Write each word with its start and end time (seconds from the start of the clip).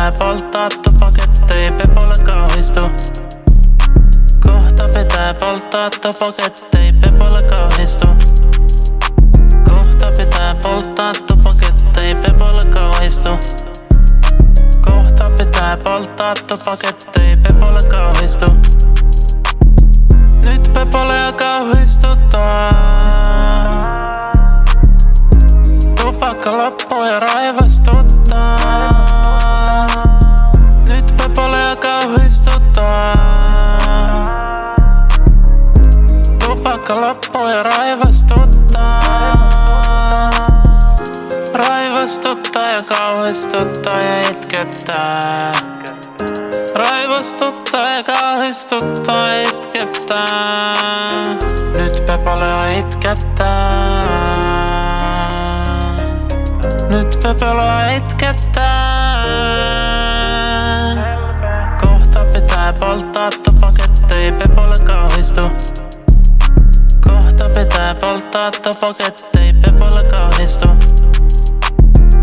näe 0.00 0.12
poltatud 0.12 0.98
pakett 1.00 1.50
ei 1.50 1.72
pea 1.72 1.86
pole 1.94 2.14
kauhistu. 2.24 2.80
kohta 4.44 4.84
pitää 4.94 5.34
poltatud 5.34 6.14
pakett 6.20 6.74
ei 6.74 6.92
pea 6.92 7.12
pole 7.12 7.42
kauhistu. 7.42 8.06
kohta 9.64 10.06
pitää 10.16 10.54
poltatud 10.54 11.42
pakett 11.44 11.96
ei 11.96 12.14
pea 12.14 12.34
pole 12.34 12.64
kauhistu. 12.64 13.28
kohta 14.80 15.24
pitää 15.38 15.76
poltatud 15.76 16.58
pakett 16.64 17.16
ei 17.16 17.36
pea 17.36 17.52
pole 17.60 17.82
kauhistu. 17.82 18.46
nyt 20.42 20.72
pea 20.72 20.86
pole 20.86 21.32
kauhistutaan. 21.36 22.74
tupaka 26.02 26.58
loppu 26.58 27.04
ja 27.04 27.20
raivastut. 27.20 28.09
Tupakka 36.60 37.00
loppuu 37.00 37.48
ja 37.48 37.62
raivastuttaa. 37.62 39.00
Raivastuttaa 41.54 42.70
ja 42.70 42.82
kauhistuttaa 42.88 44.00
ja 44.00 44.20
itkettää. 44.30 45.52
Raivostuttaa 46.74 47.88
ja 47.88 48.02
kauhistuttaa 48.06 49.28
ja 49.28 49.42
itkettää. 49.42 50.74
Nyt 51.72 52.06
Pepoloa 52.06 52.66
itkettää. 52.68 54.00
Nyt 56.88 57.20
Pepoloa 57.22 57.86
itkettää. 57.86 59.24
Kohta 61.80 62.20
pitää 62.34 62.72
polttaa 62.72 63.30
tupaketteja, 63.44 64.32
Pepolle 64.32 64.78
kauhistu. 64.78 65.40
polttaa 68.30 68.50
tupaketteja, 68.50 69.54
pepolla 69.62 70.02
kauhistu. 70.02 70.68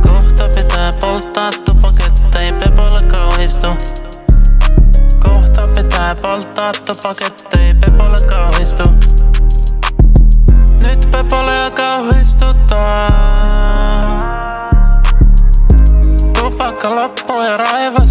Kohta 0.01 0.43
pitää 0.55 0.93
polttaa 0.93 1.49
tupaketteja, 1.65 2.53
pepolla 2.53 3.01
kauhistu. 3.01 3.67
Kohta 5.23 5.61
pitää 5.75 6.15
polttaa 6.15 6.71
tupaketteja, 6.85 7.75
pepolla 7.75 8.19
kauhistu. 8.19 8.83
Nyt 10.79 11.11
pepolla 11.11 11.71
kauhistutaan. 11.71 13.13
Tupakka 16.39 16.95
loppuu 16.95 17.41
ja 17.41 17.57
raiva 17.57 18.06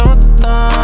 Amsterdam 0.00 0.77